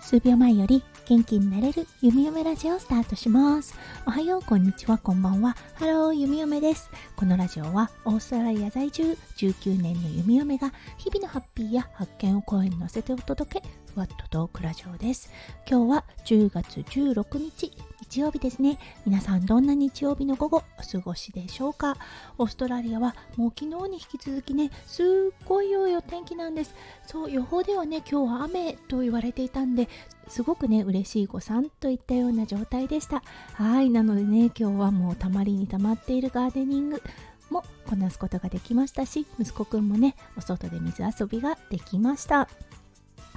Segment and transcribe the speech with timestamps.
[0.00, 3.74] 数秒前より元気になれるゆみゆめラジオをスタートします。
[4.06, 5.54] おはよう、こんにちは、こんばんは。
[5.74, 6.90] ハロー、ゆみゆめです。
[7.14, 13.68] このラジオはオーストラリア在住19年のゆみゆめが日々のハッピーや発見を声に乗せてお届け、
[13.98, 15.28] ふわっとトークラジオです。
[15.68, 18.78] 今日は10月16日、日曜日ですね。
[19.04, 21.96] 皆さんどんな日曜日の午後お過ごしでしょうか？
[22.38, 25.06] オーストラリアはもう昨日に引き続きね、すっ
[25.46, 26.76] ごい良いお天気なんです。
[27.08, 29.88] そう、予報ではね、今日は雨と言われていたんで、
[30.28, 33.24] すごくね、嬉しい誤算といったような状態でした。
[33.54, 37.02] はい、なのでね、今日はもうたまりにたまっているガーデニング、
[37.50, 42.46] もこなすことができましたし息子くんもねお外で水遊びができました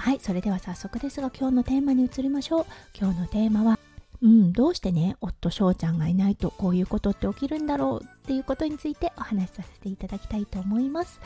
[0.02, 2.66] はいそれでは早速ですが今日のテーマに移りましょう。
[3.00, 3.78] 今日のテーマは
[4.24, 11.22] うん、どうしてね夫翔ちゃんがいないとこういうことって起きるんだろうっていうことについてお話しさせていただきたいと思います。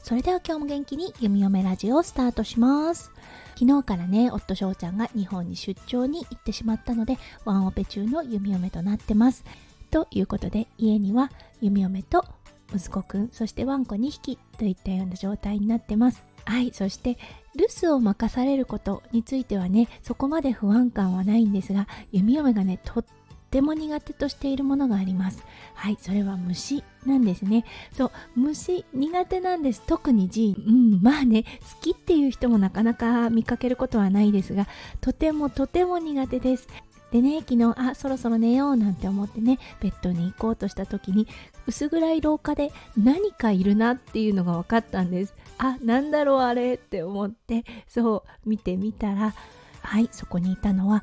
[0.00, 3.10] それでは今日も元気に弓嫁ラジオをスタートします。
[3.58, 9.44] 昨日からね夫翔ちゃんが日本に出張に行ってしまったのでワンオペ中の弓嫁となってます。
[9.90, 12.24] ということで家には弓嫁と
[12.72, 16.22] 息子くんそしてワンコ2匹といったような状態になってます。
[16.44, 17.18] はいそして
[17.56, 23.04] 留守を任されることについてはねそこまで不安感はないんですが弓嫁がねとっ
[23.50, 25.42] ても苦手としているものがあります。
[25.74, 27.64] はいそれは虫なんですね。
[27.92, 29.82] そう虫苦手なんです。
[29.86, 31.48] 特に G うんまあね好
[31.80, 34.66] きっていう人もなかなか見かけることはないですが
[35.00, 36.68] とてもとても苦手です。
[37.10, 41.26] でね昨日あそろそろ寝ようなんて思ってねベッドに行こうとした時に
[41.66, 45.34] 薄暗い廊下で何かいるなっていうのが分かったんです。
[45.58, 49.34] あなんだろうあれって思ってそう見てみたら
[49.82, 51.02] はいそこにいたのは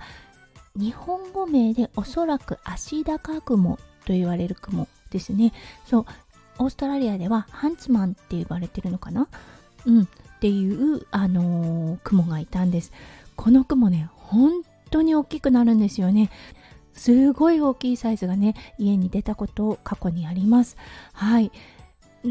[0.78, 5.52] 日本語名でおそらく足高雲と言われる雲ですね。
[5.86, 6.06] そう
[6.60, 9.28] オーストラリアではハンツマンって言われてるのかな？
[9.86, 10.04] うん。
[10.04, 10.08] っ
[10.40, 12.92] ていうあのー、雲がいたんです。
[13.36, 14.62] この雲ね本
[14.92, 16.30] 当に大きくなるんですよね。
[16.94, 20.78] すごい大きいサイズがね家に出たこと過去にあります。
[21.14, 21.52] はい。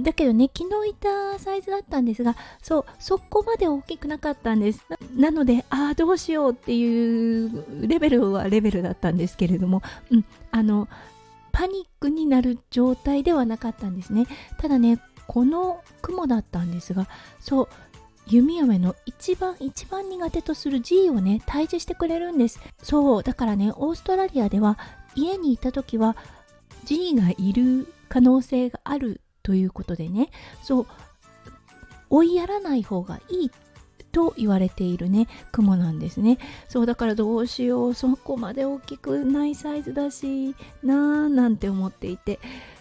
[0.02, 4.84] だけどね昨日いたサイズだったんですがそうそこまで大きくなかったんです。
[5.14, 10.88] なのでああどうしようっていうレベルはレベルだったんですけれども、うん、あの
[11.52, 14.26] パニックになる状態ではなかったんですね。
[14.58, 17.08] ただねこの雲だったんですが
[17.40, 17.68] そう
[18.28, 22.60] 弓嫁の一番一番苦手とする G をね退治してくれるんです。
[22.82, 24.78] そうだからねオーストラリアでは
[25.14, 26.16] 家にいた時は
[26.84, 30.30] G がいる可能性があるということでね。
[30.60, 30.86] そう。
[32.10, 33.50] 追いやらない方がいい
[34.10, 35.28] と言われているね。
[35.52, 36.38] 雲なんですね。
[36.68, 37.94] そうだからどうしよう。
[37.94, 42.40] そこまで大きくないサイズだしなーなんて思っていて。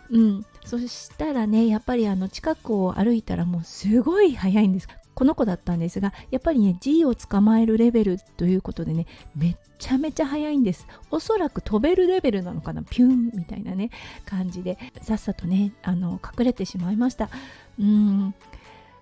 [0.09, 0.45] うん。
[0.65, 4.87] そしたらねやっぱりあの近くを歩いたらもうすごい速いんです。
[5.15, 10.87] この子だったんですがやっぱりね G を捕まえるレベルということでねめっちゃめちゃ速いんです。
[11.11, 13.89] おそらく飛べるレベルなのかなピュンみたいなね
[14.25, 17.29] 感じでさっさとねあの隠れてしまいました。
[17.79, 18.35] うん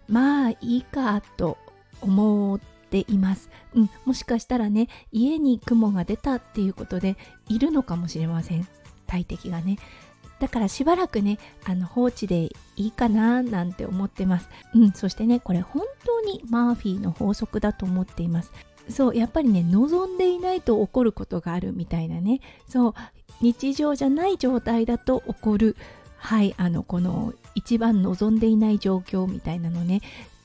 [0.08, 1.58] まあいいかと
[2.02, 7.16] 思っています、うん、もしかしたらね家に雲が出たっていうことで
[7.48, 8.68] いるのかもしれません。
[9.08, 9.78] 大敵がね。
[10.44, 14.50] だからしばらくねあの放置でいいかななんて思ってます。
[14.76, 18.52] うんそしてねこれ本当にマーフィーの法則だと思っています。
[18.90, 22.42] そうやっぱりね望んでいないと起こることがあるみたいなね。
[22.68, 22.94] そう
[23.40, 25.78] 日常じゃない状態だと起こる。
[26.18, 30.02] はいあのこの一番望んでいない状況みたいなのね。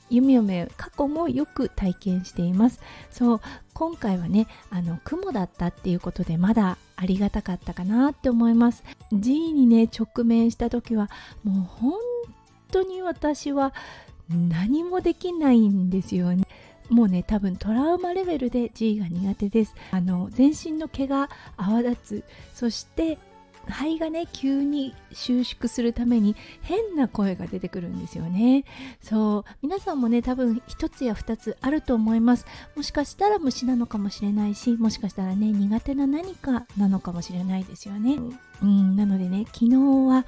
[0.09, 2.79] 弓嫁過去もよく体験しています。
[3.11, 3.41] そう
[3.73, 8.83] 今回はねあの雲だったっていうことでまだありがたかったかなって思います。
[9.13, 11.09] G にね直面した時は
[11.43, 11.93] もう本
[12.71, 13.73] 当に私は
[14.29, 16.45] 何もできないんですよね。
[16.89, 19.75] もうね多分トラウマレベルで G が苦手です。
[19.91, 22.23] あの全身の毛が泡立つ。
[22.53, 23.17] そして
[23.69, 28.65] 肺がね急に収縮するために変な声が出てくるんですよね。
[29.01, 29.51] そう。
[29.61, 32.45] 皆さんもね多分1つや2つあると思います。
[32.75, 38.17] もしかしたら虫なのかもしれないしもしかしたらね苦手な何かなのかもしれないですよね。
[38.61, 38.95] うん。
[38.95, 40.25] なのでね昨日は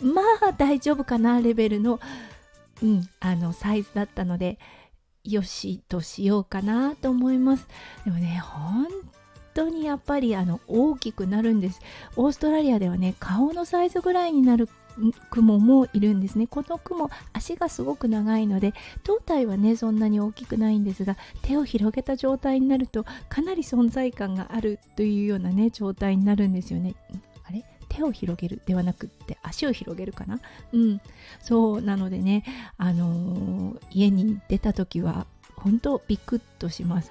[0.00, 2.00] まあ大丈夫かなレベルの
[2.82, 4.58] うんあのサイズだったので
[5.22, 7.66] よしとしようかなと思います。
[8.04, 8.86] でもね本
[9.54, 11.80] 当にやっぱりあの大きくなるんです。
[12.16, 14.68] オーストラリアではね顔のサイズぐらいになる
[15.30, 16.46] 雲もいるんですね。
[16.46, 26.94] この雲足がすごく長いので胴体はねそんなに大きくないんですが手を広げた状態になるとかなり存在感があるというようなね状態になるんですよね。
[27.44, 27.64] あれ？
[27.88, 30.40] 手を広げるではなくって足を広げるかな？
[30.72, 31.00] うん。
[31.40, 32.44] そうなのでね
[32.78, 35.26] あのー、家に出た時は
[35.56, 37.10] 本当ビクッとします。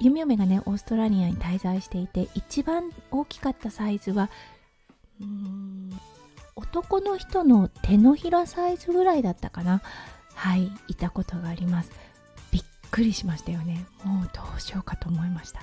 [0.00, 4.30] 弓嫁がねオーストラリアに滞在していて一番大きかったサイズは
[5.20, 5.90] うーん
[6.56, 9.82] 男の人の手のひらサイズぐらいだったかな。
[10.34, 11.90] はいいたことがあります。
[12.50, 13.86] びっくりしましたよね。
[14.04, 15.60] もうどうしようかと思いました。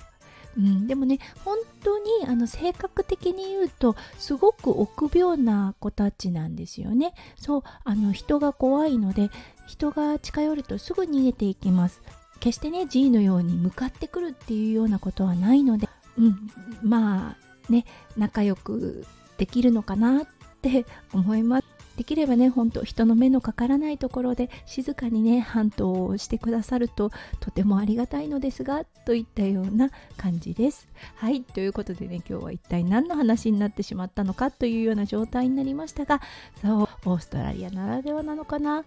[0.58, 7.14] うん、でもね本当にあの性格的に言うとすごく臆病な子たちなんですよね。
[7.38, 9.30] そうあの人が怖いので
[9.68, 12.02] 人が近寄るとすぐ逃げていきます。
[12.42, 16.50] 決してね G のように向かってくるっていうようなことはないので、うん、
[16.84, 17.86] まあね
[18.18, 19.06] 仲良く
[19.38, 20.28] できるのかなっ
[20.62, 21.68] て思います。
[21.98, 30.88] できればねほんと人の目のかからないところで静かにね半島をしてくださるととてもありがたいのですがといったような感じです。
[31.16, 36.22] はいということでね今日は一体何の話になってしまったのかというような状態になりましたが
[36.62, 38.84] そうオーストラリアならではなのかな。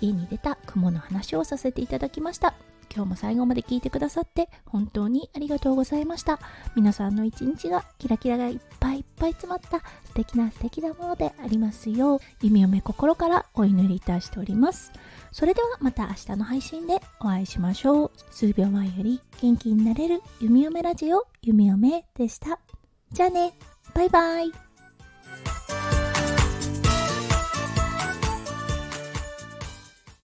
[0.00, 2.54] 家に出た雲の話をさせていただきました。
[2.94, 6.38] 今日も最後まで聞いてくださって本当にありがとうございました。
[6.76, 14.92] 皆さんの一日がキラキラがいっぱいいっぱい詰まった素敵な素敵なものでありますよう、弓嫁心からお祈りいたしております。
[15.30, 18.10] それではまた明日の配信でお会いしましょう。
[18.30, 22.58] 数秒前より元気になれる弓嫁ラジオ弓嫁でした。
[23.12, 23.52] じゃあね、
[23.94, 24.61] バイバイ。